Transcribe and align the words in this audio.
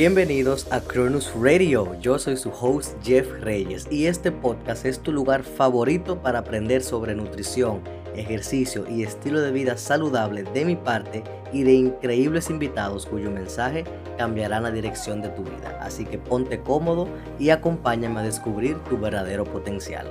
Bienvenidos 0.00 0.66
a 0.70 0.80
Cronus 0.80 1.30
Radio, 1.38 1.94
yo 2.00 2.18
soy 2.18 2.38
su 2.38 2.48
host 2.48 2.96
Jeff 3.04 3.30
Reyes 3.42 3.86
y 3.90 4.06
este 4.06 4.32
podcast 4.32 4.86
es 4.86 5.00
tu 5.00 5.12
lugar 5.12 5.42
favorito 5.42 6.22
para 6.22 6.38
aprender 6.38 6.82
sobre 6.82 7.14
nutrición, 7.14 7.82
ejercicio 8.16 8.86
y 8.88 9.02
estilo 9.02 9.42
de 9.42 9.52
vida 9.52 9.76
saludable 9.76 10.44
de 10.44 10.64
mi 10.64 10.74
parte 10.74 11.22
y 11.52 11.64
de 11.64 11.74
increíbles 11.74 12.48
invitados 12.48 13.04
cuyo 13.04 13.30
mensaje 13.30 13.84
cambiará 14.16 14.58
la 14.58 14.70
dirección 14.70 15.20
de 15.20 15.28
tu 15.28 15.42
vida. 15.42 15.78
Así 15.82 16.06
que 16.06 16.16
ponte 16.16 16.60
cómodo 16.60 17.06
y 17.38 17.50
acompáñame 17.50 18.20
a 18.20 18.22
descubrir 18.22 18.78
tu 18.84 18.96
verdadero 18.96 19.44
potencial. 19.44 20.06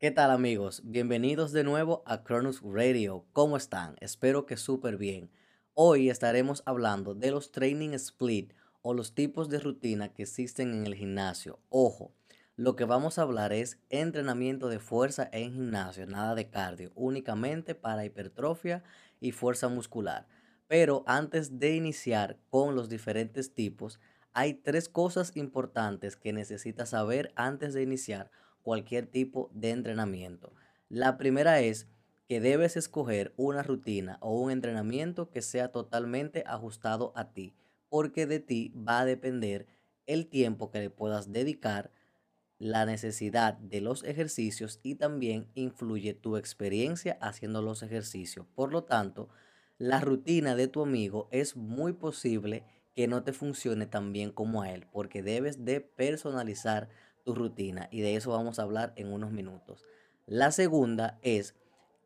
¿Qué 0.00 0.12
tal 0.12 0.30
amigos? 0.30 0.82
Bienvenidos 0.84 1.50
de 1.50 1.64
nuevo 1.64 2.04
a 2.06 2.22
Cronus 2.22 2.62
Radio. 2.62 3.26
¿Cómo 3.32 3.56
están? 3.56 3.96
Espero 3.98 4.46
que 4.46 4.56
súper 4.56 4.96
bien. 4.96 5.28
Hoy 5.74 6.08
estaremos 6.08 6.62
hablando 6.66 7.16
de 7.16 7.32
los 7.32 7.50
training 7.50 7.94
split 7.94 8.52
o 8.82 8.94
los 8.94 9.16
tipos 9.16 9.48
de 9.48 9.58
rutina 9.58 10.12
que 10.14 10.22
existen 10.22 10.72
en 10.72 10.86
el 10.86 10.94
gimnasio. 10.94 11.58
Ojo, 11.68 12.12
lo 12.54 12.76
que 12.76 12.84
vamos 12.84 13.18
a 13.18 13.22
hablar 13.22 13.52
es 13.52 13.80
entrenamiento 13.90 14.68
de 14.68 14.78
fuerza 14.78 15.28
en 15.32 15.54
gimnasio, 15.54 16.06
nada 16.06 16.36
de 16.36 16.48
cardio, 16.48 16.92
únicamente 16.94 17.74
para 17.74 18.04
hipertrofia 18.04 18.84
y 19.18 19.32
fuerza 19.32 19.68
muscular. 19.68 20.28
Pero 20.68 21.02
antes 21.08 21.58
de 21.58 21.74
iniciar 21.74 22.38
con 22.50 22.76
los 22.76 22.88
diferentes 22.88 23.52
tipos, 23.52 23.98
hay 24.32 24.54
tres 24.54 24.88
cosas 24.88 25.36
importantes 25.36 26.14
que 26.14 26.32
necesitas 26.32 26.90
saber 26.90 27.32
antes 27.34 27.74
de 27.74 27.82
iniciar 27.82 28.30
cualquier 28.68 29.06
tipo 29.06 29.50
de 29.54 29.70
entrenamiento. 29.70 30.52
La 30.90 31.16
primera 31.16 31.62
es 31.62 31.88
que 32.28 32.38
debes 32.38 32.76
escoger 32.76 33.32
una 33.38 33.62
rutina 33.62 34.18
o 34.20 34.38
un 34.38 34.50
entrenamiento 34.50 35.30
que 35.30 35.40
sea 35.40 35.72
totalmente 35.72 36.44
ajustado 36.46 37.14
a 37.16 37.32
ti, 37.32 37.54
porque 37.88 38.26
de 38.26 38.40
ti 38.40 38.74
va 38.76 39.00
a 39.00 39.04
depender 39.06 39.66
el 40.04 40.26
tiempo 40.26 40.70
que 40.70 40.80
le 40.80 40.90
puedas 40.90 41.32
dedicar, 41.32 41.92
la 42.58 42.84
necesidad 42.84 43.54
de 43.54 43.80
los 43.80 44.04
ejercicios 44.04 44.80
y 44.82 44.96
también 44.96 45.48
influye 45.54 46.12
tu 46.12 46.36
experiencia 46.36 47.16
haciendo 47.22 47.62
los 47.62 47.82
ejercicios. 47.82 48.44
Por 48.54 48.70
lo 48.70 48.84
tanto, 48.84 49.30
la 49.78 49.98
rutina 50.02 50.56
de 50.56 50.68
tu 50.68 50.82
amigo 50.82 51.30
es 51.32 51.56
muy 51.56 51.94
posible 51.94 52.66
que 52.94 53.08
no 53.08 53.22
te 53.22 53.32
funcione 53.32 53.86
tan 53.86 54.12
bien 54.12 54.30
como 54.30 54.60
a 54.60 54.72
él, 54.72 54.86
porque 54.92 55.22
debes 55.22 55.64
de 55.64 55.80
personalizar 55.80 56.90
rutina 57.34 57.88
y 57.90 58.00
de 58.00 58.16
eso 58.16 58.30
vamos 58.30 58.58
a 58.58 58.62
hablar 58.62 58.92
en 58.96 59.12
unos 59.12 59.32
minutos. 59.32 59.84
La 60.26 60.52
segunda 60.52 61.18
es 61.22 61.54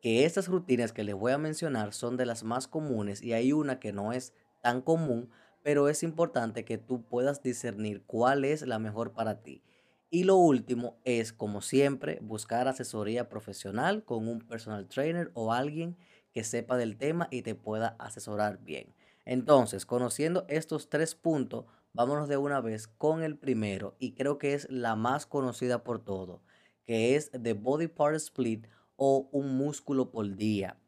que 0.01 0.25
estas 0.25 0.47
rutinas 0.47 0.91
que 0.91 1.03
les 1.03 1.15
voy 1.15 1.31
a 1.31 1.37
mencionar 1.37 1.93
son 1.93 2.17
de 2.17 2.25
las 2.25 2.43
más 2.43 2.67
comunes 2.67 3.21
y 3.21 3.33
hay 3.33 3.53
una 3.53 3.79
que 3.79 3.93
no 3.93 4.13
es 4.13 4.33
tan 4.61 4.81
común, 4.81 5.29
pero 5.63 5.87
es 5.89 6.03
importante 6.03 6.65
que 6.65 6.77
tú 6.77 7.03
puedas 7.03 7.41
discernir 7.41 8.03
cuál 8.05 8.45
es 8.45 8.67
la 8.67 8.79
mejor 8.79 9.13
para 9.13 9.41
ti. 9.43 9.63
Y 10.09 10.25
lo 10.25 10.35
último 10.35 10.97
es, 11.05 11.33
como 11.33 11.61
siempre, 11.61 12.19
buscar 12.21 12.67
asesoría 12.67 13.29
profesional 13.29 14.03
con 14.03 14.27
un 14.27 14.41
personal 14.41 14.87
trainer 14.87 15.31
o 15.33 15.53
alguien 15.53 15.97
que 16.33 16.43
sepa 16.43 16.77
del 16.77 16.97
tema 16.97 17.27
y 17.31 17.41
te 17.41 17.55
pueda 17.55 17.95
asesorar 17.97 18.59
bien. 18.59 18.93
Entonces, 19.25 19.85
conociendo 19.85 20.45
estos 20.49 20.89
tres 20.89 21.15
puntos, 21.15 21.65
vámonos 21.93 22.27
de 22.27 22.37
una 22.37 22.59
vez 22.59 22.87
con 22.87 23.23
el 23.23 23.37
primero 23.37 23.95
y 23.99 24.13
creo 24.13 24.37
que 24.37 24.53
es 24.53 24.67
la 24.69 24.95
más 24.95 25.25
conocida 25.25 25.83
por 25.83 26.03
todo, 26.03 26.41
que 26.85 27.15
es 27.15 27.31
The 27.31 27.53
Body 27.53 27.87
Part 27.87 28.15
Split 28.15 28.67
o 28.95 29.29
un 29.31 29.55
músculo 29.55 30.11
por 30.11 30.35
día. 30.35 30.79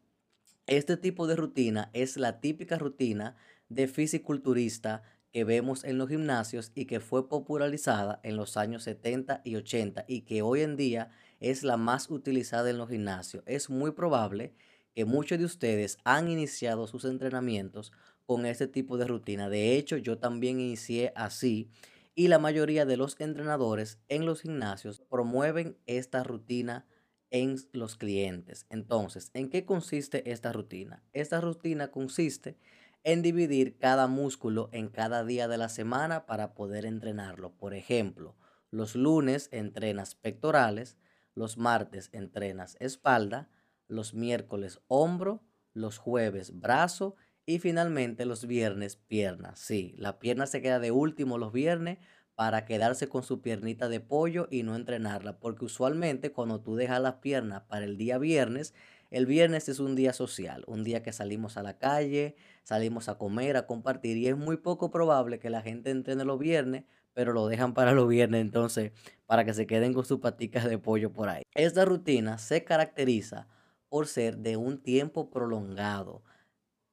Este 0.65 0.97
tipo 0.97 1.27
de 1.27 1.35
rutina 1.35 1.91
es 1.93 2.17
la 2.17 2.39
típica 2.39 2.79
rutina 2.79 3.35
de 3.69 3.87
fisiculturista 3.87 5.03
que 5.31 5.43
vemos 5.43 5.83
en 5.83 5.97
los 5.97 6.09
gimnasios 6.09 6.71
y 6.73 6.85
que 6.85 6.99
fue 6.99 7.29
popularizada 7.29 8.19
en 8.23 8.35
los 8.35 8.57
años 8.57 8.83
70 8.83 9.41
y 9.43 9.57
80 9.57 10.05
y 10.07 10.21
que 10.21 10.41
hoy 10.41 10.61
en 10.61 10.75
día 10.75 11.11
es 11.39 11.63
la 11.63 11.77
más 11.77 12.09
utilizada 12.09 12.69
en 12.69 12.77
los 12.77 12.89
gimnasios. 12.89 13.43
Es 13.45 13.69
muy 13.69 13.91
probable 13.91 14.53
que 14.95 15.05
muchos 15.05 15.37
de 15.37 15.45
ustedes 15.45 15.97
han 16.03 16.29
iniciado 16.29 16.87
sus 16.87 17.05
entrenamientos 17.05 17.91
con 18.25 18.45
este 18.45 18.67
tipo 18.67 18.97
de 18.97 19.05
rutina. 19.05 19.49
De 19.49 19.75
hecho, 19.75 19.97
yo 19.97 20.17
también 20.17 20.59
inicié 20.59 21.11
así 21.15 21.69
y 22.15 22.29
la 22.29 22.39
mayoría 22.39 22.85
de 22.85 22.97
los 22.97 23.19
entrenadores 23.19 23.99
en 24.07 24.25
los 24.25 24.41
gimnasios 24.41 25.01
promueven 25.01 25.77
esta 25.85 26.23
rutina 26.23 26.85
en 27.29 27.57
los 27.73 27.97
clientes. 27.97 28.65
Entonces, 28.69 29.31
¿en 29.33 29.49
qué 29.49 29.65
consiste 29.65 30.31
esta 30.31 30.53
rutina? 30.53 31.03
Esta 31.11 31.41
rutina 31.41 31.91
consiste 31.91 32.57
en 33.03 33.21
dividir 33.21 33.77
cada 33.77 34.07
músculo 34.07 34.69
en 34.71 34.87
cada 34.87 35.23
día 35.23 35.47
de 35.47 35.57
la 35.57 35.69
semana 35.69 36.25
para 36.25 36.55
poder 36.55 36.85
entrenarlo. 36.85 37.51
Por 37.51 37.73
ejemplo, 37.73 38.35
los 38.71 38.95
lunes 38.95 39.49
entrenas 39.51 40.15
pectorales, 40.15 40.97
los 41.35 41.57
martes 41.57 42.09
entrenas 42.13 42.77
espalda, 42.79 43.49
los 43.87 44.13
miércoles 44.13 44.79
hombro, 44.87 45.43
los 45.73 45.97
jueves 45.97 46.57
brazo 46.59 47.15
y 47.45 47.59
finalmente 47.59 48.25
los 48.25 48.47
viernes, 48.47 48.95
piernas. 48.95 49.59
Sí, 49.59 49.93
la 49.97 50.19
pierna 50.19 50.47
se 50.47 50.61
queda 50.61 50.79
de 50.79 50.91
último 50.91 51.37
los 51.37 51.53
viernes 51.53 51.99
para 52.35 52.65
quedarse 52.65 53.07
con 53.07 53.23
su 53.23 53.41
piernita 53.41 53.87
de 53.87 53.99
pollo 53.99 54.47
y 54.51 54.63
no 54.63 54.75
entrenarla. 54.75 55.39
Porque 55.39 55.65
usualmente 55.65 56.31
cuando 56.31 56.61
tú 56.61 56.75
dejas 56.75 57.01
las 57.01 57.15
piernas 57.15 57.61
para 57.63 57.85
el 57.85 57.97
día 57.97 58.17
viernes, 58.17 58.73
el 59.11 59.25
viernes 59.25 59.69
es 59.69 59.79
un 59.79 59.95
día 59.95 60.11
social, 60.11 60.63
un 60.67 60.83
día 60.83 61.03
que 61.03 61.13
salimos 61.13 61.55
a 61.57 61.63
la 61.63 61.77
calle, 61.77 62.35
salimos 62.63 63.07
a 63.09 63.17
comer, 63.17 63.57
a 63.57 63.67
compartir. 63.67 64.17
Y 64.17 64.27
es 64.27 64.35
muy 64.35 64.57
poco 64.57 64.89
probable 64.89 65.39
que 65.39 65.49
la 65.49 65.61
gente 65.61 65.91
entrene 65.91 66.25
los 66.25 66.39
viernes, 66.39 66.83
pero 67.13 67.31
lo 67.31 67.47
dejan 67.47 67.73
para 67.73 67.93
los 67.93 68.09
viernes 68.09 68.41
entonces, 68.41 68.91
para 69.27 69.45
que 69.45 69.53
se 69.53 69.67
queden 69.67 69.93
con 69.93 70.03
sus 70.03 70.19
paticas 70.19 70.65
de 70.65 70.79
pollo 70.79 71.13
por 71.13 71.29
ahí. 71.29 71.43
Esta 71.53 71.85
rutina 71.85 72.39
se 72.39 72.63
caracteriza 72.63 73.47
por 73.87 74.07
ser 74.07 74.37
de 74.37 74.57
un 74.57 74.79
tiempo 74.79 75.29
prolongado 75.29 76.23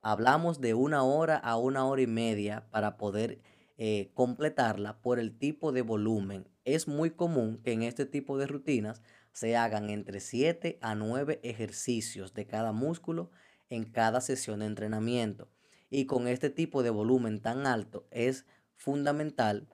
hablamos 0.02 0.60
de 0.60 0.74
una 0.74 1.04
hora 1.04 1.36
a 1.36 1.56
una 1.56 1.86
hora 1.86 2.02
y 2.02 2.06
media 2.06 2.66
para 2.70 2.96
poder 2.98 3.40
eh, 3.78 4.10
completarla 4.14 5.00
por 5.00 5.18
el 5.18 5.38
tipo 5.38 5.72
de 5.72 5.82
volumen. 5.82 6.48
Es 6.64 6.86
muy 6.88 7.10
común 7.10 7.60
que 7.64 7.72
en 7.72 7.82
este 7.82 8.04
tipo 8.04 8.36
de 8.36 8.46
rutinas 8.46 9.00
se 9.32 9.56
hagan 9.56 9.88
entre 9.90 10.20
7 10.20 10.78
a 10.82 10.94
9 10.94 11.40
ejercicios 11.42 12.34
de 12.34 12.46
cada 12.46 12.72
músculo 12.72 13.30
en 13.70 13.84
cada 13.84 14.20
sesión 14.20 14.60
de 14.60 14.66
entrenamiento. 14.66 15.48
Y 15.88 16.06
con 16.06 16.28
este 16.28 16.50
tipo 16.50 16.82
de 16.82 16.90
volumen 16.90 17.40
tan 17.40 17.66
alto 17.66 18.06
es 18.10 18.44
fundamental 18.76 19.68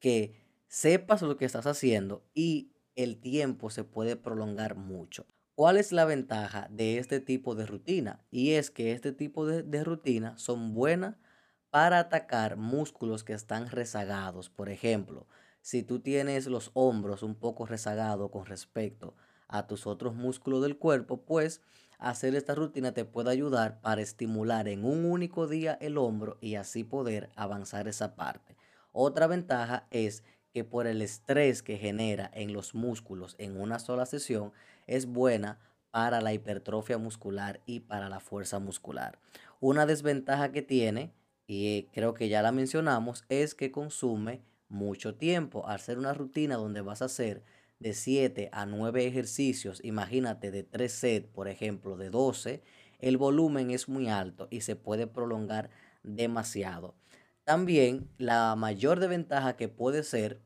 que 0.00 0.34
sepas 0.68 1.22
lo 1.22 1.36
que 1.36 1.44
estás 1.44 1.66
haciendo 1.66 2.24
y 2.34 2.72
el 2.96 3.20
tiempo 3.20 3.70
se 3.70 3.84
puede 3.84 4.16
prolongar 4.16 4.76
mucho. 4.76 5.26
¿Cuál 5.54 5.76
es 5.76 5.92
la 5.92 6.04
ventaja 6.04 6.66
de 6.70 6.98
este 6.98 7.20
tipo 7.20 7.54
de 7.54 7.64
rutina? 7.64 8.24
Y 8.32 8.52
es 8.52 8.72
que 8.72 8.90
este 8.90 9.12
tipo 9.12 9.46
de, 9.46 9.62
de 9.62 9.84
rutina 9.84 10.36
son 10.36 10.74
buenas 10.74 11.16
para 11.70 12.00
atacar 12.00 12.56
músculos 12.56 13.22
que 13.22 13.34
están 13.34 13.68
rezagados. 13.68 14.50
Por 14.50 14.68
ejemplo, 14.68 15.28
si 15.60 15.84
tú 15.84 16.00
tienes 16.00 16.48
los 16.48 16.72
hombros 16.74 17.22
un 17.22 17.36
poco 17.36 17.66
rezagados 17.66 18.32
con 18.32 18.46
respecto 18.46 19.14
a 19.46 19.68
tus 19.68 19.86
otros 19.86 20.16
músculos 20.16 20.60
del 20.60 20.76
cuerpo, 20.76 21.24
pues 21.24 21.60
hacer 21.98 22.34
esta 22.34 22.56
rutina 22.56 22.92
te 22.92 23.04
puede 23.04 23.30
ayudar 23.30 23.80
para 23.80 24.02
estimular 24.02 24.66
en 24.66 24.84
un 24.84 25.04
único 25.04 25.46
día 25.46 25.78
el 25.80 25.98
hombro 25.98 26.36
y 26.40 26.56
así 26.56 26.82
poder 26.82 27.30
avanzar 27.36 27.86
esa 27.86 28.16
parte. 28.16 28.56
Otra 28.90 29.28
ventaja 29.28 29.86
es 29.90 30.24
que 30.54 30.62
por 30.62 30.86
el 30.86 31.02
estrés 31.02 31.64
que 31.64 31.76
genera 31.76 32.30
en 32.32 32.52
los 32.52 32.76
músculos 32.76 33.34
en 33.38 33.60
una 33.60 33.80
sola 33.80 34.06
sesión, 34.06 34.52
es 34.86 35.06
buena 35.06 35.58
para 35.90 36.20
la 36.20 36.32
hipertrofia 36.32 36.96
muscular 36.96 37.60
y 37.66 37.80
para 37.80 38.08
la 38.08 38.20
fuerza 38.20 38.60
muscular. 38.60 39.18
Una 39.58 39.84
desventaja 39.84 40.52
que 40.52 40.62
tiene, 40.62 41.12
y 41.48 41.88
creo 41.92 42.14
que 42.14 42.28
ya 42.28 42.40
la 42.40 42.52
mencionamos, 42.52 43.24
es 43.28 43.56
que 43.56 43.72
consume 43.72 44.42
mucho 44.68 45.16
tiempo. 45.16 45.66
Al 45.66 45.80
ser 45.80 45.98
una 45.98 46.14
rutina 46.14 46.54
donde 46.54 46.82
vas 46.82 47.02
a 47.02 47.06
hacer 47.06 47.42
de 47.80 47.92
7 47.92 48.48
a 48.52 48.64
9 48.64 49.06
ejercicios, 49.06 49.80
imagínate 49.82 50.52
de 50.52 50.62
3 50.62 50.92
sets, 50.92 51.28
por 51.28 51.48
ejemplo, 51.48 51.96
de 51.96 52.10
12, 52.10 52.62
el 53.00 53.16
volumen 53.16 53.72
es 53.72 53.88
muy 53.88 54.08
alto 54.08 54.46
y 54.50 54.60
se 54.60 54.76
puede 54.76 55.08
prolongar 55.08 55.70
demasiado. 56.04 56.94
También 57.44 58.08
la 58.16 58.56
mayor 58.56 59.00
desventaja 59.00 59.56
que 59.56 59.68
puede 59.68 60.02
ser 60.02 60.40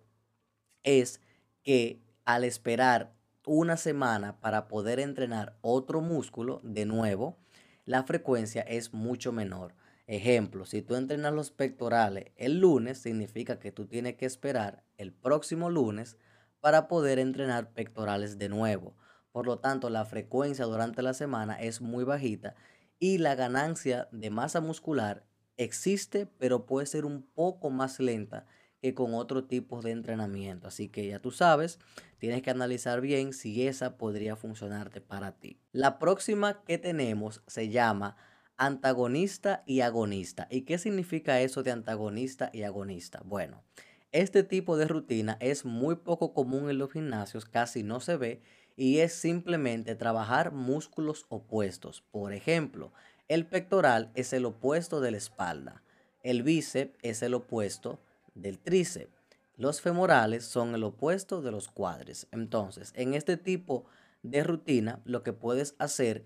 es 0.82 1.20
que 1.62 2.00
al 2.24 2.44
esperar 2.44 3.14
una 3.46 3.76
semana 3.76 4.40
para 4.40 4.68
poder 4.68 5.00
entrenar 5.00 5.56
otro 5.62 6.00
músculo 6.00 6.60
de 6.62 6.84
nuevo, 6.84 7.38
la 7.84 8.02
frecuencia 8.04 8.62
es 8.62 8.92
mucho 8.92 9.32
menor. 9.32 9.74
Ejemplo, 10.06 10.64
si 10.66 10.82
tú 10.82 10.94
entrenas 10.94 11.32
los 11.32 11.50
pectorales 11.50 12.32
el 12.36 12.60
lunes, 12.60 12.98
significa 12.98 13.58
que 13.58 13.72
tú 13.72 13.86
tienes 13.86 14.16
que 14.16 14.26
esperar 14.26 14.84
el 14.96 15.12
próximo 15.12 15.70
lunes 15.70 16.16
para 16.60 16.88
poder 16.88 17.18
entrenar 17.18 17.72
pectorales 17.72 18.38
de 18.38 18.48
nuevo. 18.48 18.94
Por 19.32 19.46
lo 19.46 19.58
tanto, 19.58 19.90
la 19.90 20.04
frecuencia 20.04 20.64
durante 20.64 21.02
la 21.02 21.14
semana 21.14 21.60
es 21.60 21.80
muy 21.80 22.04
bajita 22.04 22.54
y 22.98 23.18
la 23.18 23.34
ganancia 23.34 24.08
de 24.10 24.30
masa 24.30 24.60
muscular 24.60 25.24
existe, 25.56 26.26
pero 26.26 26.66
puede 26.66 26.86
ser 26.86 27.04
un 27.04 27.22
poco 27.22 27.70
más 27.70 28.00
lenta 28.00 28.46
que 28.80 28.94
con 28.94 29.14
otro 29.14 29.44
tipo 29.44 29.82
de 29.82 29.90
entrenamiento. 29.90 30.68
Así 30.68 30.88
que 30.88 31.06
ya 31.06 31.18
tú 31.18 31.30
sabes, 31.30 31.78
tienes 32.18 32.42
que 32.42 32.50
analizar 32.50 33.00
bien 33.00 33.32
si 33.32 33.66
esa 33.66 33.96
podría 33.96 34.36
funcionarte 34.36 35.00
para 35.00 35.32
ti. 35.32 35.58
La 35.72 35.98
próxima 35.98 36.62
que 36.64 36.78
tenemos 36.78 37.42
se 37.46 37.68
llama 37.68 38.16
antagonista 38.56 39.62
y 39.66 39.80
agonista. 39.80 40.48
¿Y 40.50 40.62
qué 40.62 40.78
significa 40.78 41.40
eso 41.40 41.62
de 41.62 41.70
antagonista 41.70 42.50
y 42.52 42.62
agonista? 42.62 43.22
Bueno, 43.24 43.62
este 44.10 44.42
tipo 44.42 44.76
de 44.76 44.88
rutina 44.88 45.36
es 45.40 45.64
muy 45.64 45.96
poco 45.96 46.32
común 46.32 46.70
en 46.70 46.78
los 46.78 46.92
gimnasios, 46.92 47.44
casi 47.44 47.82
no 47.82 48.00
se 48.00 48.16
ve 48.16 48.42
y 48.74 48.98
es 48.98 49.12
simplemente 49.12 49.94
trabajar 49.96 50.52
músculos 50.52 51.26
opuestos. 51.28 52.02
Por 52.10 52.32
ejemplo, 52.32 52.92
el 53.28 53.44
pectoral 53.44 54.10
es 54.14 54.32
el 54.32 54.46
opuesto 54.46 55.00
de 55.00 55.10
la 55.10 55.18
espalda, 55.18 55.82
el 56.22 56.42
bíceps 56.42 56.96
es 57.02 57.22
el 57.22 57.34
opuesto 57.34 58.00
del 58.42 58.58
tríceps. 58.58 59.12
Los 59.56 59.80
femorales 59.80 60.44
son 60.44 60.74
el 60.74 60.84
opuesto 60.84 61.42
de 61.42 61.50
los 61.50 61.68
cuádriceps. 61.68 62.32
Entonces, 62.32 62.92
en 62.94 63.14
este 63.14 63.36
tipo 63.36 63.84
de 64.22 64.44
rutina, 64.44 65.00
lo 65.04 65.22
que 65.22 65.32
puedes 65.32 65.74
hacer 65.78 66.24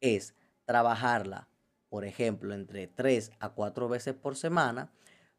es 0.00 0.34
trabajarla, 0.64 1.48
por 1.88 2.04
ejemplo, 2.04 2.54
entre 2.54 2.86
3 2.86 3.32
a 3.40 3.50
4 3.50 3.88
veces 3.88 4.14
por 4.14 4.36
semana, 4.36 4.92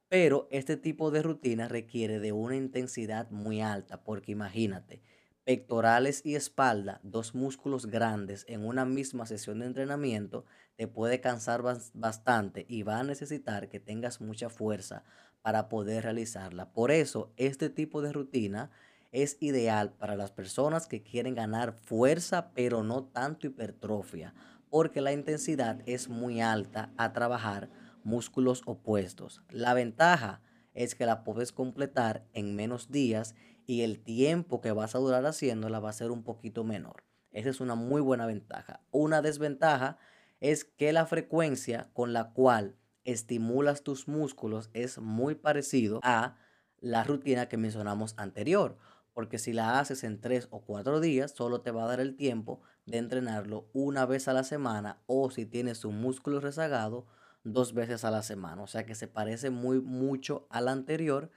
pero 0.07 0.47
este 0.51 0.77
tipo 0.77 1.11
de 1.11 1.21
rutina 1.21 1.67
requiere 1.67 2.19
de 2.19 2.31
una 2.31 2.55
intensidad 2.55 3.29
muy 3.31 3.61
alta, 3.61 4.03
porque 4.03 4.31
imagínate, 4.31 5.01
pectorales 5.43 6.21
y 6.25 6.35
espalda, 6.35 6.99
dos 7.03 7.35
músculos 7.35 7.85
grandes 7.85 8.45
en 8.47 8.65
una 8.65 8.85
misma 8.85 9.25
sesión 9.25 9.59
de 9.59 9.67
entrenamiento, 9.67 10.45
te 10.75 10.87
puede 10.87 11.21
cansar 11.21 11.61
bastante 11.93 12.65
y 12.67 12.83
va 12.83 12.99
a 12.99 13.03
necesitar 13.03 13.69
que 13.69 13.79
tengas 13.79 14.21
mucha 14.21 14.49
fuerza 14.49 15.03
para 15.45 15.69
poder 15.69 16.05
realizarla. 16.05 16.71
Por 16.71 16.89
eso, 16.89 17.31
este 17.37 17.69
tipo 17.69 18.01
de 18.01 18.11
rutina 18.11 18.71
es 19.11 19.37
ideal 19.41 19.93
para 19.93 20.15
las 20.15 20.31
personas 20.31 20.87
que 20.87 21.03
quieren 21.03 21.35
ganar 21.35 21.73
fuerza, 21.73 22.49
pero 22.55 22.81
no 22.81 23.03
tanto 23.03 23.45
hipertrofia, 23.45 24.33
porque 24.71 25.01
la 25.01 25.13
intensidad 25.13 25.83
es 25.85 26.09
muy 26.09 26.41
alta 26.41 26.91
a 26.97 27.13
trabajar 27.13 27.69
músculos 28.03 28.63
opuestos. 28.65 29.43
La 29.51 29.75
ventaja 29.75 30.41
es 30.73 30.95
que 30.95 31.05
la 31.05 31.23
puedes 31.23 31.51
completar 31.51 32.25
en 32.33 32.55
menos 32.55 32.89
días 32.89 33.35
y 33.67 33.81
el 33.81 33.99
tiempo 33.99 34.61
que 34.61 34.71
vas 34.71 34.95
a 34.95 34.99
durar 34.99 35.27
haciéndola 35.27 35.79
va 35.79 35.91
a 35.91 35.93
ser 35.93 36.09
un 36.09 36.23
poquito 36.23 36.63
menor. 36.63 37.03
Esa 37.29 37.51
es 37.51 37.61
una 37.61 37.75
muy 37.75 38.01
buena 38.01 38.25
ventaja. 38.25 38.81
Una 38.89 39.21
desventaja 39.21 39.99
es 40.39 40.65
que 40.65 40.91
la 40.91 41.05
frecuencia 41.05 41.91
con 41.93 42.13
la 42.13 42.31
cual 42.31 42.77
estimulas 43.05 43.83
tus 43.83 44.07
músculos 44.07 44.69
es 44.73 44.97
muy 44.97 45.35
parecido 45.35 45.99
a 46.03 46.35
la 46.79 47.03
rutina 47.03 47.47
que 47.47 47.57
mencionamos 47.57 48.13
anterior. 48.17 48.77
Porque 49.13 49.39
si 49.39 49.53
la 49.53 49.79
haces 49.79 50.03
en 50.03 50.19
tres 50.19 50.49
o 50.51 50.61
cuatro 50.61 50.99
días, 50.99 51.31
solo 51.31 51.61
te 51.61 51.71
va 51.71 51.85
a 51.85 51.87
dar 51.87 52.01
el 52.01 52.17
tiempo 52.17 52.61
de 52.85 52.97
entrenarlo 52.97 53.69
una 53.71 54.05
vez 54.05 54.27
a 54.27 54.33
la 54.33 54.43
semana 54.43 55.01
o 55.05 55.31
si 55.31 55.45
tienes 55.45 55.85
un 55.85 56.01
músculo 56.01 56.41
rezagado, 56.41 57.05
dos 57.45 57.73
veces 57.73 58.03
a 58.03 58.11
la 58.11 58.23
semana. 58.23 58.61
O 58.61 58.67
sea 58.67 58.85
que 58.85 58.93
se 58.93 59.07
parece 59.07 59.51
muy 59.51 59.79
mucho 59.79 60.47
a 60.49 60.59
la 60.59 60.73
anterior 60.73 61.31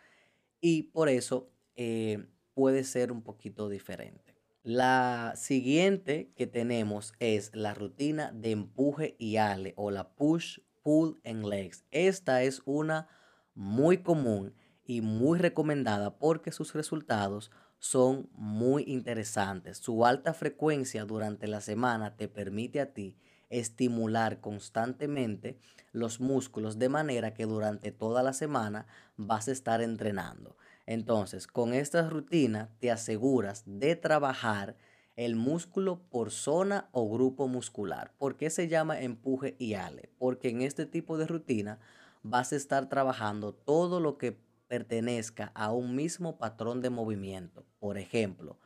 y 0.61 0.85
por 0.85 1.09
eso 1.09 1.53
eh, 1.77 2.27
puede 2.55 2.83
ser 2.83 3.13
un 3.13 3.23
poquito 3.23 3.69
diferente. 3.69 4.35
La 4.65 5.35
siguiente 5.37 6.33
que 6.35 6.47
tenemos 6.47 7.15
es 7.21 7.55
la 7.55 7.75
rutina 7.75 8.33
de 8.33 8.51
empuje 8.51 9.15
y 9.19 9.37
ale 9.37 9.73
o 9.77 9.91
la 9.93 10.15
push 10.17 10.59
pull 10.89 11.21
and 11.23 11.45
legs. 11.45 11.85
Esta 11.91 12.43
es 12.43 12.63
una 12.65 13.09
muy 13.55 13.99
común 13.99 14.55
y 14.87 15.03
muy 15.03 15.39
recomendada 15.39 16.19
porque 16.19 16.51
sus 16.51 16.73
resultados 16.73 17.51
son 17.79 18.31
muy 18.33 18.85
interesantes. 18.87 19.77
Su 19.77 20.07
alta 20.07 20.33
frecuencia 20.33 21.05
durante 21.05 21.47
la 21.47 21.61
semana 21.61 22.17
te 22.17 22.27
permite 22.27 22.81
a 22.81 22.95
ti 22.95 23.19
estimular 23.51 24.41
constantemente 24.41 25.59
los 25.93 26.21
músculos 26.21 26.79
de 26.79 26.89
manera 26.89 27.35
que 27.35 27.45
durante 27.45 27.93
toda 27.93 28.23
la 28.23 28.33
semana 28.33 28.87
vas 29.19 29.49
a 29.49 29.53
estar 29.53 29.83
entrenando. 29.83 30.57
Entonces, 30.87 31.47
con 31.47 31.75
esta 31.75 32.09
rutina 32.09 32.71
te 32.81 32.91
aseguras 32.91 33.63
de 33.67 33.95
trabajar 33.95 34.79
el 35.19 35.35
músculo 35.35 36.01
por 36.11 36.31
zona 36.31 36.89
o 36.93 37.11
grupo 37.11 37.49
muscular. 37.49 38.13
¿Por 38.19 38.37
qué 38.37 38.51
se 38.51 38.69
llama 38.69 39.01
empuje 39.01 39.57
y 39.59 39.75
ale? 39.75 40.11
Porque 40.17 40.49
en 40.49 40.63
este 40.63 40.87
tipo 40.87 41.19
de 41.19 41.27
rutina 41.27 41.81
vas 42.23 42.53
a 42.53 42.57
estar 42.57 42.89
trabajando 42.89 43.53
todo 43.53 43.99
lo 43.99 44.17
que 44.17 44.39
pertenezca 44.69 45.51
a 45.57 45.73
un 45.73 45.97
mismo 45.97 46.39
patrón 46.39 46.83
de 46.83 46.91
movimiento. 46.91 47.67
Por 47.81 47.99
ejemplo, 47.99 48.61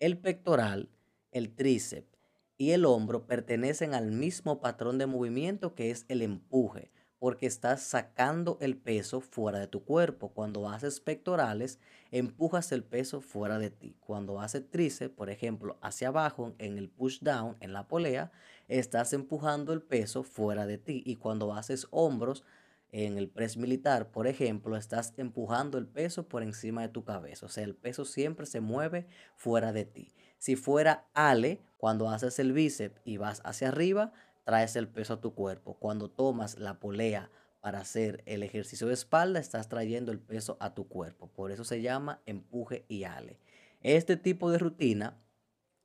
el 0.00 0.16
pectoral, 0.16 0.88
el 1.30 1.54
tríceps 1.54 2.16
y 2.56 2.70
el 2.70 2.86
hombro 2.86 3.26
pertenecen 3.26 3.92
al 3.92 4.10
mismo 4.10 4.62
patrón 4.62 4.96
de 4.96 5.04
movimiento 5.04 5.74
que 5.74 5.90
es 5.90 6.06
el 6.08 6.22
empuje 6.22 6.90
porque 7.18 7.46
estás 7.46 7.82
sacando 7.82 8.58
el 8.60 8.76
peso 8.76 9.20
fuera 9.20 9.58
de 9.58 9.66
tu 9.66 9.84
cuerpo. 9.84 10.30
Cuando 10.30 10.68
haces 10.68 11.00
pectorales, 11.00 11.78
empujas 12.10 12.70
el 12.72 12.84
peso 12.84 13.20
fuera 13.20 13.58
de 13.58 13.70
ti. 13.70 13.96
Cuando 14.00 14.40
haces 14.40 14.70
tríceps, 14.70 15.14
por 15.14 15.30
ejemplo, 15.30 15.78
hacia 15.82 16.08
abajo 16.08 16.54
en 16.58 16.78
el 16.78 16.88
push 16.88 17.20
down, 17.20 17.56
en 17.60 17.72
la 17.72 17.88
polea, 17.88 18.30
estás 18.68 19.12
empujando 19.12 19.72
el 19.72 19.82
peso 19.82 20.22
fuera 20.22 20.66
de 20.66 20.78
ti. 20.78 21.02
Y 21.04 21.16
cuando 21.16 21.54
haces 21.54 21.88
hombros, 21.90 22.44
en 22.90 23.18
el 23.18 23.28
press 23.28 23.56
militar, 23.56 24.10
por 24.10 24.26
ejemplo, 24.26 24.76
estás 24.76 25.12
empujando 25.18 25.76
el 25.78 25.86
peso 25.86 26.26
por 26.26 26.42
encima 26.42 26.82
de 26.82 26.88
tu 26.88 27.04
cabeza. 27.04 27.46
O 27.46 27.48
sea, 27.48 27.64
el 27.64 27.74
peso 27.74 28.04
siempre 28.04 28.46
se 28.46 28.60
mueve 28.60 29.06
fuera 29.36 29.72
de 29.72 29.84
ti. 29.84 30.14
Si 30.38 30.56
fuera 30.56 31.06
ale, 31.12 31.60
cuando 31.76 32.08
haces 32.08 32.38
el 32.38 32.52
bíceps 32.52 33.00
y 33.04 33.18
vas 33.18 33.42
hacia 33.44 33.68
arriba, 33.68 34.12
traes 34.48 34.76
el 34.76 34.88
peso 34.88 35.12
a 35.12 35.20
tu 35.20 35.34
cuerpo. 35.34 35.74
Cuando 35.78 36.08
tomas 36.08 36.58
la 36.58 36.80
polea 36.80 37.30
para 37.60 37.80
hacer 37.80 38.22
el 38.24 38.42
ejercicio 38.42 38.86
de 38.86 38.94
espalda, 38.94 39.40
estás 39.40 39.68
trayendo 39.68 40.10
el 40.10 40.20
peso 40.20 40.56
a 40.58 40.72
tu 40.72 40.88
cuerpo. 40.88 41.28
Por 41.28 41.52
eso 41.52 41.64
se 41.64 41.82
llama 41.82 42.22
empuje 42.24 42.86
y 42.88 43.04
ale. 43.04 43.38
Este 43.82 44.16
tipo 44.16 44.50
de 44.50 44.56
rutina 44.56 45.18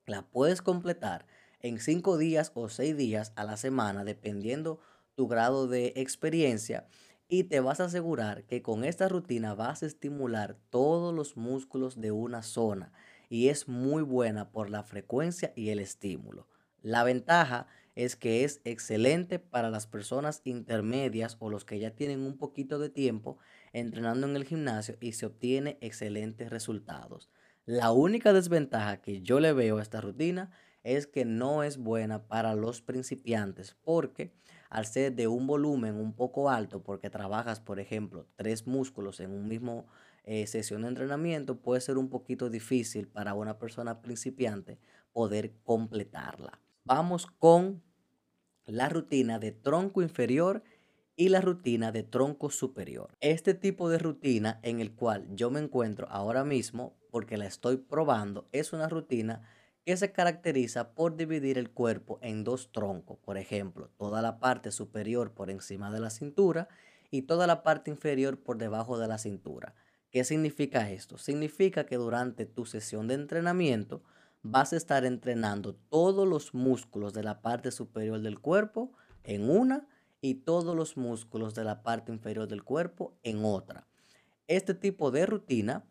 la 0.05 0.21
puedes 0.21 0.61
completar 0.61 1.27
en 1.59 1.77
cinco 1.77 2.17
días 2.17 2.53
o 2.53 2.69
seis 2.69 2.95
días 2.95 3.33
a 3.35 3.43
la 3.43 3.57
semana, 3.57 4.05
dependiendo 4.05 4.79
tu 5.15 5.27
grado 5.27 5.67
de 5.67 5.91
experiencia. 5.97 6.87
Y 7.27 7.43
te 7.43 7.59
vas 7.59 7.81
a 7.81 7.85
asegurar 7.85 8.45
que 8.45 8.61
con 8.61 8.85
esta 8.85 9.09
rutina 9.09 9.55
vas 9.55 9.83
a 9.83 9.87
estimular 9.87 10.55
todos 10.69 11.13
los 11.13 11.35
músculos 11.35 11.99
de 11.99 12.13
una 12.13 12.43
zona. 12.43 12.93
Y 13.27 13.49
es 13.49 13.67
muy 13.67 14.03
buena 14.03 14.53
por 14.53 14.69
la 14.69 14.83
frecuencia 14.83 15.51
y 15.53 15.71
el 15.71 15.79
estímulo. 15.79 16.47
La 16.81 17.05
ventaja 17.05 17.67
es 17.67 17.82
que 17.95 18.43
es 18.43 18.61
excelente 18.63 19.39
para 19.39 19.69
las 19.69 19.87
personas 19.87 20.41
intermedias 20.45 21.37
o 21.39 21.49
los 21.49 21.65
que 21.65 21.79
ya 21.79 21.91
tienen 21.91 22.21
un 22.21 22.37
poquito 22.37 22.79
de 22.79 22.89
tiempo 22.89 23.37
entrenando 23.71 24.27
en 24.27 24.35
el 24.35 24.45
gimnasio 24.45 24.97
y 24.99 25.13
se 25.13 25.25
obtiene 25.25 25.77
excelentes 25.81 26.49
resultados. 26.49 27.29
La 27.65 27.91
única 27.91 28.33
desventaja 28.33 28.97
que 28.97 29.21
yo 29.21 29.39
le 29.39 29.53
veo 29.53 29.77
a 29.77 29.81
esta 29.81 30.01
rutina 30.01 30.51
es 30.83 31.07
que 31.07 31.23
no 31.23 31.63
es 31.63 31.77
buena 31.77 32.27
para 32.27 32.55
los 32.55 32.81
principiantes 32.81 33.77
porque 33.83 34.33
al 34.69 34.85
ser 34.85 35.13
de 35.13 35.27
un 35.27 35.45
volumen 35.45 35.95
un 35.95 36.13
poco 36.13 36.49
alto, 36.49 36.81
porque 36.81 37.11
trabajas, 37.11 37.59
por 37.59 37.79
ejemplo, 37.79 38.25
tres 38.35 38.65
músculos 38.65 39.19
en 39.19 39.31
un 39.31 39.47
mismo 39.47 39.85
eh, 40.23 40.47
sesión 40.47 40.81
de 40.81 40.87
entrenamiento, 40.87 41.61
puede 41.61 41.79
ser 41.79 41.97
un 41.99 42.09
poquito 42.09 42.49
difícil 42.49 43.07
para 43.07 43.35
una 43.35 43.59
persona 43.59 44.01
principiante 44.01 44.79
poder 45.13 45.53
completarla. 45.63 46.62
Vamos 46.85 47.27
con 47.27 47.81
la 48.65 48.89
rutina 48.89 49.39
de 49.39 49.53
tronco 49.53 50.01
inferior 50.01 50.63
y 51.15 51.29
la 51.29 51.39
rutina 51.39 51.93
de 51.93 52.03
tronco 52.03 52.49
superior. 52.49 53.15
Este 53.21 53.53
tipo 53.53 53.89
de 53.89 53.99
rutina 53.99 54.59
en 54.63 54.81
el 54.81 54.93
cual 54.93 55.25
yo 55.33 55.49
me 55.49 55.61
encuentro 55.61 56.07
ahora 56.09 56.43
mismo, 56.43 56.97
porque 57.09 57.37
la 57.37 57.45
estoy 57.45 57.77
probando, 57.77 58.49
es 58.51 58.73
una 58.73 58.89
rutina 58.89 59.47
que 59.85 59.95
se 59.95 60.11
caracteriza 60.11 60.93
por 60.93 61.15
dividir 61.15 61.57
el 61.57 61.71
cuerpo 61.71 62.19
en 62.21 62.43
dos 62.43 62.73
troncos. 62.73 63.17
Por 63.19 63.37
ejemplo, 63.37 63.89
toda 63.97 64.21
la 64.21 64.39
parte 64.41 64.69
superior 64.69 65.31
por 65.31 65.49
encima 65.49 65.89
de 65.89 66.01
la 66.01 66.09
cintura 66.09 66.67
y 67.11 67.21
toda 67.21 67.47
la 67.47 67.63
parte 67.63 67.91
inferior 67.91 68.43
por 68.43 68.57
debajo 68.57 68.97
de 68.97 69.07
la 69.07 69.19
cintura. 69.19 69.73
¿Qué 70.09 70.25
significa 70.25 70.91
esto? 70.91 71.17
Significa 71.17 71.85
que 71.85 71.95
durante 71.95 72.45
tu 72.45 72.65
sesión 72.65 73.07
de 73.07 73.13
entrenamiento, 73.13 74.03
vas 74.43 74.73
a 74.73 74.77
estar 74.77 75.05
entrenando 75.05 75.73
todos 75.73 76.27
los 76.27 76.53
músculos 76.53 77.13
de 77.13 77.23
la 77.23 77.41
parte 77.41 77.71
superior 77.71 78.19
del 78.19 78.39
cuerpo 78.39 78.91
en 79.23 79.49
una 79.49 79.87
y 80.21 80.35
todos 80.35 80.75
los 80.75 80.97
músculos 80.97 81.55
de 81.55 81.63
la 81.63 81.81
parte 81.81 82.11
inferior 82.11 82.47
del 82.47 82.63
cuerpo 82.63 83.17
en 83.23 83.43
otra. 83.45 83.87
Este 84.47 84.73
tipo 84.73 85.11
de 85.11 85.25
rutina 85.25 85.85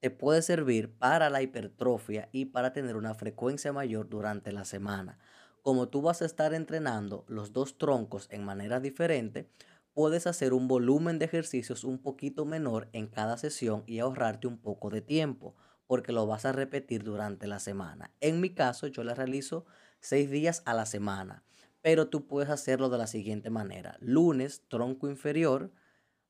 te 0.00 0.10
puede 0.10 0.42
servir 0.42 0.92
para 0.98 1.30
la 1.30 1.42
hipertrofia 1.42 2.28
y 2.32 2.46
para 2.46 2.72
tener 2.72 2.96
una 2.96 3.14
frecuencia 3.14 3.72
mayor 3.72 4.08
durante 4.08 4.52
la 4.52 4.64
semana. 4.64 5.18
Como 5.62 5.88
tú 5.88 6.00
vas 6.02 6.22
a 6.22 6.26
estar 6.26 6.54
entrenando 6.54 7.24
los 7.28 7.52
dos 7.52 7.76
troncos 7.76 8.28
en 8.30 8.44
manera 8.44 8.80
diferente, 8.80 9.50
puedes 9.92 10.26
hacer 10.26 10.52
un 10.52 10.68
volumen 10.68 11.18
de 11.18 11.26
ejercicios 11.26 11.84
un 11.84 11.98
poquito 11.98 12.44
menor 12.44 12.88
en 12.92 13.08
cada 13.08 13.36
sesión 13.36 13.84
y 13.86 13.98
ahorrarte 13.98 14.46
un 14.46 14.58
poco 14.58 14.88
de 14.88 15.02
tiempo, 15.02 15.54
porque 15.90 16.12
lo 16.12 16.24
vas 16.24 16.44
a 16.44 16.52
repetir 16.52 17.02
durante 17.02 17.48
la 17.48 17.58
semana. 17.58 18.12
En 18.20 18.40
mi 18.40 18.50
caso, 18.50 18.86
yo 18.86 19.02
la 19.02 19.12
realizo 19.12 19.66
seis 19.98 20.30
días 20.30 20.62
a 20.64 20.72
la 20.72 20.86
semana, 20.86 21.42
pero 21.82 22.06
tú 22.06 22.28
puedes 22.28 22.48
hacerlo 22.48 22.90
de 22.90 22.98
la 22.98 23.08
siguiente 23.08 23.50
manera. 23.50 23.96
Lunes, 23.98 24.62
tronco 24.68 25.08
inferior, 25.10 25.72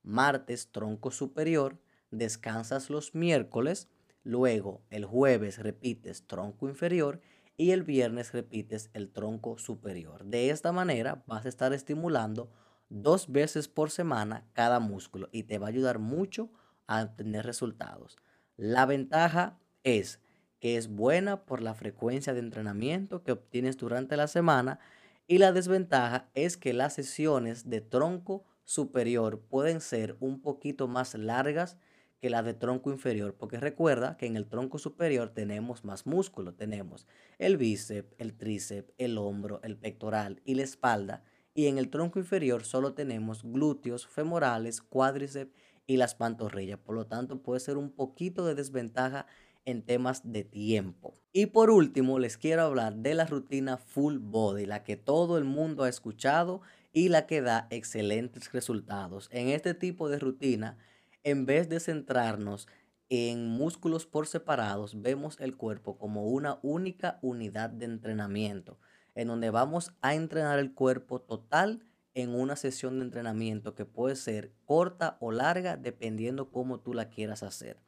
martes, 0.03 0.73
tronco 0.73 1.11
superior, 1.11 1.79
descansas 2.11 2.89
los 2.89 3.15
miércoles, 3.15 3.91
luego 4.25 4.81
el 4.89 5.05
jueves 5.05 5.59
repites 5.59 6.27
tronco 6.27 6.67
inferior 6.67 7.21
y 7.59 7.73
el 7.73 7.83
viernes 7.83 8.33
repites 8.33 8.89
el 8.95 9.13
tronco 9.13 9.59
superior. 9.59 10.25
De 10.25 10.49
esta 10.49 10.73
manera 10.73 11.23
vas 11.27 11.45
a 11.45 11.51
estar 11.51 11.75
estimulando 11.75 12.51
dos 12.89 13.31
veces 13.31 13.69
por 13.69 13.91
semana 13.91 14.49
cada 14.55 14.81
músculo 14.81 15.29
y 15.33 15.43
te 15.43 15.59
va 15.59 15.67
a 15.67 15.69
ayudar 15.69 15.99
mucho 15.99 16.51
a 16.87 17.15
tener 17.15 17.45
resultados. 17.45 18.17
La 18.63 18.85
ventaja 18.85 19.59
es 19.85 20.21
que 20.59 20.77
es 20.77 20.89
buena 20.89 21.47
por 21.47 21.63
la 21.63 21.73
frecuencia 21.73 22.35
de 22.35 22.41
entrenamiento 22.41 23.23
que 23.23 23.33
obtienes 23.33 23.79
durante 23.79 24.19
la 24.19 24.27
semana 24.27 24.81
y 25.27 25.39
la 25.39 25.53
desventaja 25.53 26.29
es 26.35 26.59
que 26.59 26.75
las 26.75 26.93
sesiones 26.93 27.71
de 27.71 27.81
tronco 27.81 28.45
superior 28.65 29.41
pueden 29.41 29.81
ser 29.81 30.19
un 30.21 30.43
poquito 30.43 30.89
más 30.89 31.15
largas 31.15 31.79
que 32.21 32.29
las 32.29 32.45
de 32.45 32.53
tronco 32.53 32.91
inferior, 32.91 33.35
porque 33.35 33.59
recuerda 33.59 34.19
que 34.19 34.27
en 34.27 34.37
el 34.37 34.47
tronco 34.47 34.79
superior 34.79 35.31
tenemos 35.31 35.83
más 35.83 36.05
músculo, 36.05 36.53
tenemos 36.53 37.07
el 37.39 37.57
bíceps, 37.57 38.15
el 38.19 38.37
tríceps, 38.37 38.93
el 38.99 39.17
hombro, 39.17 39.63
el 39.63 39.79
pectoral 39.79 40.43
y 40.45 40.57
la 40.57 40.65
espalda, 40.65 41.25
y 41.55 41.69
en 41.69 41.79
el 41.79 41.89
tronco 41.89 42.19
inferior 42.19 42.65
solo 42.65 42.93
tenemos 42.93 43.43
glúteos, 43.43 44.07
femorales, 44.07 44.83
cuádriceps 44.83 45.51
y 45.87 45.97
las 45.97 46.15
pantorrillas, 46.15 46.79
por 46.79 46.95
lo 46.95 47.07
tanto 47.07 47.43
puede 47.43 47.61
ser 47.61 47.77
un 47.77 47.91
poquito 47.91 48.45
de 48.47 48.55
desventaja 48.55 49.27
en 49.65 49.83
temas 49.83 50.33
de 50.33 50.45
tiempo. 50.45 51.15
Y 51.33 51.47
por 51.47 51.71
último, 51.71 52.19
les 52.19 52.37
quiero 52.37 52.63
hablar 52.63 52.97
de 52.97 53.15
la 53.15 53.27
rutina 53.27 53.77
full 53.77 54.19
body, 54.19 54.67
la 54.67 54.83
que 54.83 54.97
todo 54.97 55.39
el 55.39 55.45
mundo 55.45 55.85
ha 55.85 55.89
escuchado 55.89 56.61
y 56.93 57.09
la 57.09 57.27
que 57.27 57.41
da 57.41 57.67
excelentes 57.71 58.53
resultados. 58.53 59.29
En 59.33 59.49
este 59.49 59.75
tipo 59.75 60.09
de 60.09 60.19
rutina, 60.19 60.79
en 61.23 61.47
vez 61.47 61.69
de 61.69 61.81
centrarnos 61.81 62.67
en 63.09 63.49
músculos 63.49 64.07
por 64.07 64.27
separados, 64.27 65.01
vemos 65.01 65.39
el 65.41 65.57
cuerpo 65.57 65.99
como 65.99 66.27
una 66.27 66.59
única 66.63 67.19
unidad 67.23 67.71
de 67.71 67.87
entrenamiento, 67.87 68.79
en 69.15 69.29
donde 69.29 69.51
vamos 69.51 69.93
a 70.01 70.15
entrenar 70.15 70.59
el 70.59 70.73
cuerpo 70.73 71.21
total 71.21 71.85
en 72.15 72.35
una 72.35 72.57
sesión 72.57 72.99
de 72.99 73.05
entrenamiento 73.05 73.75
que 73.75 73.85
puede 73.85 74.17
ser 74.17 74.53
corta 74.65 75.17
o 75.21 75.33
larga 75.33 75.77
dependiendo 75.77 76.51
cómo 76.51 76.81
tú 76.81 76.95
la 76.95 77.09
quieras 77.09 77.43
hacer. 77.43 77.79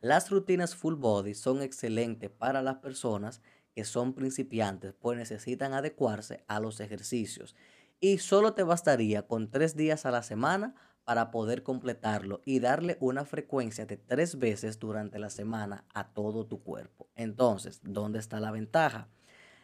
Las 0.00 0.30
rutinas 0.30 0.76
full 0.76 0.94
body 0.94 1.34
son 1.34 1.62
excelentes 1.62 2.30
para 2.30 2.62
las 2.62 2.76
personas 2.76 3.40
que 3.74 3.84
son 3.84 4.14
principiantes, 4.14 4.94
pues 5.00 5.18
necesitan 5.18 5.72
adecuarse 5.72 6.44
a 6.46 6.60
los 6.60 6.80
ejercicios. 6.80 7.56
Y 8.00 8.18
solo 8.18 8.54
te 8.54 8.62
bastaría 8.62 9.26
con 9.26 9.50
tres 9.50 9.76
días 9.76 10.06
a 10.06 10.10
la 10.10 10.22
semana 10.22 10.74
para 11.04 11.30
poder 11.30 11.62
completarlo 11.62 12.40
y 12.44 12.60
darle 12.60 12.96
una 13.00 13.24
frecuencia 13.24 13.86
de 13.86 13.96
tres 13.96 14.38
veces 14.38 14.78
durante 14.78 15.18
la 15.18 15.30
semana 15.30 15.84
a 15.94 16.12
todo 16.12 16.46
tu 16.46 16.62
cuerpo. 16.62 17.08
Entonces, 17.14 17.80
¿dónde 17.82 18.18
está 18.18 18.40
la 18.40 18.50
ventaja? 18.50 19.08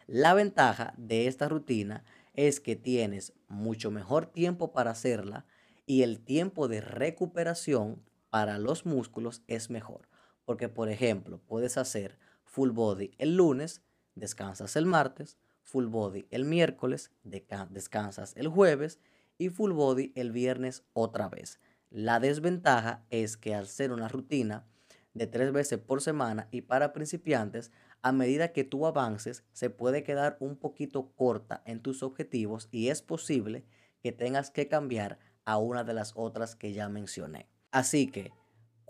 La 0.07 0.33
ventaja 0.33 0.93
de 0.97 1.27
esta 1.27 1.47
rutina 1.47 2.03
es 2.03 2.20
que 2.33 2.75
tienes 2.75 3.33
mucho 3.47 3.91
mejor 3.91 4.25
tiempo 4.25 4.71
para 4.71 4.91
hacerla 4.91 5.45
y 5.85 6.03
el 6.03 6.19
tiempo 6.19 6.67
de 6.67 6.81
recuperación 6.81 8.01
para 8.29 8.57
los 8.57 8.85
músculos 8.85 9.43
es 9.47 9.69
mejor. 9.69 10.07
Porque, 10.45 10.69
por 10.69 10.89
ejemplo, 10.89 11.39
puedes 11.47 11.77
hacer 11.77 12.17
full 12.43 12.71
body 12.71 13.11
el 13.17 13.35
lunes, 13.35 13.81
descansas 14.15 14.75
el 14.75 14.85
martes, 14.85 15.37
full 15.61 15.85
body 15.85 16.27
el 16.31 16.45
miércoles, 16.45 17.11
descansas 17.23 18.33
el 18.35 18.47
jueves 18.47 18.99
y 19.37 19.49
full 19.49 19.71
body 19.73 20.11
el 20.15 20.31
viernes 20.31 20.83
otra 20.93 21.29
vez. 21.29 21.59
La 21.89 22.19
desventaja 22.19 23.05
es 23.09 23.37
que 23.37 23.53
al 23.53 23.67
ser 23.67 23.91
una 23.91 24.07
rutina 24.07 24.65
de 25.13 25.27
tres 25.27 25.51
veces 25.51 25.79
por 25.79 26.01
semana 26.01 26.47
y 26.51 26.61
para 26.61 26.93
principiantes, 26.93 27.71
a 28.01 28.11
medida 28.11 28.51
que 28.51 28.63
tú 28.63 28.85
avances, 28.85 29.43
se 29.53 29.69
puede 29.69 30.03
quedar 30.03 30.37
un 30.39 30.57
poquito 30.57 31.11
corta 31.15 31.61
en 31.65 31.81
tus 31.81 32.03
objetivos 32.03 32.67
y 32.71 32.89
es 32.89 33.01
posible 33.01 33.65
que 34.01 34.11
tengas 34.11 34.49
que 34.51 34.67
cambiar 34.67 35.19
a 35.45 35.57
una 35.57 35.83
de 35.83 35.93
las 35.93 36.13
otras 36.15 36.55
que 36.55 36.73
ya 36.73 36.89
mencioné. 36.89 37.47
Así 37.71 38.07
que 38.07 38.31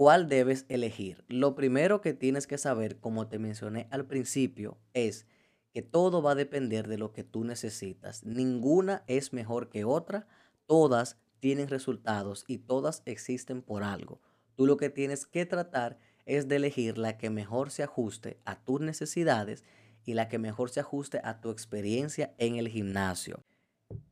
¿Cuál 0.02 0.30
debes 0.30 0.66
elegir? 0.68 1.24
Lo 1.28 1.54
primero 1.54 2.02
que 2.02 2.16
tienes 2.16 2.48
que 2.48 2.58
saber, 2.58 3.00
como 3.00 3.28
te 3.28 3.38
mencioné 3.38 3.88
al 3.92 4.08
principio, 4.08 4.80
es 4.96 5.28
que 5.74 5.84
todo 5.84 6.24
va 6.24 6.32
a 6.32 6.36
depender 6.36 6.88
de 6.88 6.98
lo 6.98 7.14
que 7.14 7.24
tú 7.24 7.44
necesitas. 7.44 8.24
Ninguna 8.26 9.04
es 9.06 9.32
mejor 9.32 9.70
que 9.70 9.86
otra, 9.86 10.28
todas 10.66 11.20
tienen 11.40 11.68
resultados 11.68 12.46
y 12.48 12.58
todas 12.58 13.04
existen 13.06 13.62
por 13.62 13.84
algo. 13.84 14.20
Tú 14.56 14.66
lo 14.66 14.76
que 14.78 14.90
tienes 14.90 15.28
que 15.28 15.46
tratar 15.46 16.00
es 16.00 16.11
de 16.26 16.56
elegir 16.56 16.98
la 16.98 17.18
que 17.18 17.30
mejor 17.30 17.72
se 17.72 17.84
ajuste 17.84 18.40
a 18.46 18.64
tus 18.64 18.82
necesidades 18.82 19.64
y 20.06 20.14
la 20.14 20.28
que 20.28 20.40
mejor 20.40 20.70
se 20.70 20.80
ajuste 20.80 21.22
a 21.24 21.42
tu 21.42 21.52
experiencia 21.52 22.34
en 22.38 22.56
el 22.56 22.68
gimnasio. 22.70 23.44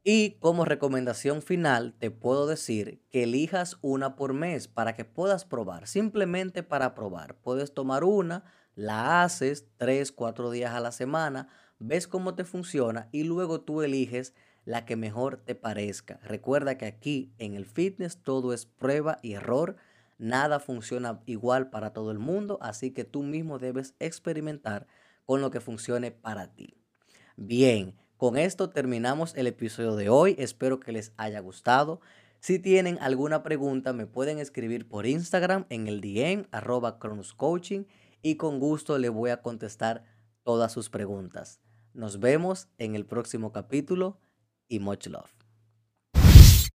Y 0.04 0.32
como 0.39 0.66
recomendación 0.66 1.42
final, 1.42 1.96
te 2.00 2.12
puedo 2.12 2.48
decir 2.48 3.01
que 3.10 3.24
elijas 3.24 3.78
una 3.82 4.16
por 4.16 4.34
mes 4.34 4.68
para 4.68 4.94
que 4.96 5.06
puedas 5.06 5.46
probar, 5.46 5.88
simplemente 5.88 6.63
para 6.63 6.94
probar. 6.96 7.36
Puedes 7.36 7.74
tomar 7.74 8.04
una, 8.04 8.44
la 8.75 9.24
haces 9.24 9.68
tres, 9.78 10.12
cuatro 10.12 10.51
días 10.51 10.74
a 10.74 10.80
la 10.80 10.92
semana, 10.92 11.48
ves 11.80 12.08
cómo 12.08 12.36
te 12.36 12.44
funciona 12.44 13.08
y 13.12 13.24
luego 13.24 13.62
tú 13.62 13.82
eliges 13.82 14.34
la 14.66 14.86
que 14.86 14.96
mejor 14.96 15.38
te 15.38 15.56
parezca. 15.56 16.20
Recuerda 16.24 16.78
que 16.78 16.86
aquí 16.86 17.34
en 17.38 17.56
el 17.56 17.66
fitness 17.66 18.18
todo 18.22 18.54
es 18.54 18.66
prueba 18.66 19.20
y 19.22 19.34
error. 19.34 19.78
Nada 20.20 20.60
funciona 20.60 21.22
igual 21.26 21.70
para 21.70 21.94
todo 21.94 22.12
el 22.12 22.20
mundo, 22.20 22.60
así 22.62 22.92
que 22.92 23.06
tú 23.06 23.24
mismo 23.24 23.58
debes 23.58 23.96
experimentar 24.00 24.86
con 25.26 25.42
lo 25.42 25.50
que 25.50 25.62
funcione 25.62 26.12
para 26.12 26.54
ti. 26.54 26.76
Bien, 27.38 27.96
con 28.18 28.38
esto 28.38 28.70
terminamos 28.70 29.34
el 29.38 29.48
episodio 29.48 29.96
de 29.96 30.10
hoy. 30.10 30.36
Espero 30.38 30.82
que 30.82 30.92
les 30.92 31.14
haya 31.16 31.40
gustado. 31.40 32.02
Si 32.42 32.60
tienen 32.60 32.98
alguna 33.00 33.44
pregunta, 33.44 33.94
me 33.94 34.08
pueden 34.08 34.40
escribir 34.40 34.90
por 34.90 35.06
Instagram 35.06 35.66
en 35.70 35.88
el 35.88 36.02
DM 36.02 36.48
arroba 36.52 37.00
Coaching 37.00 37.86
y 38.22 38.36
con 38.36 38.60
gusto 38.60 38.98
le 38.98 39.08
voy 39.08 39.30
a 39.30 39.42
contestar 39.42 40.04
todas 40.44 40.74
sus 40.74 40.90
preguntas. 40.90 41.62
Nos 41.94 42.20
vemos 42.20 42.68
en 42.78 42.96
el 42.96 43.06
próximo 43.06 43.54
capítulo 43.54 44.20
y 44.68 44.80
much 44.80 45.08
love. 45.08 45.38